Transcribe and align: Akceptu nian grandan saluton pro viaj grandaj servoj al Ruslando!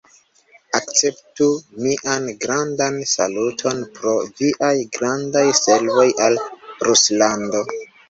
Akceptu 0.77 1.49
nian 1.87 2.25
grandan 2.47 2.99
saluton 3.13 3.85
pro 4.01 4.17
viaj 4.43 4.73
grandaj 4.99 5.47
servoj 5.63 6.11
al 6.29 6.45
Ruslando! 6.91 7.67